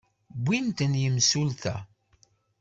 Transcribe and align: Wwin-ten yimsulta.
Wwin-ten 0.39 0.93
yimsulta. 1.01 1.75